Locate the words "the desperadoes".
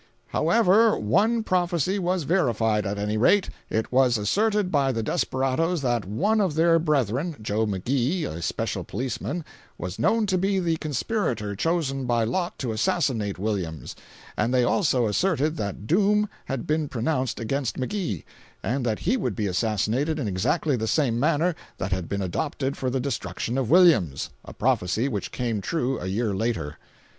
4.91-5.83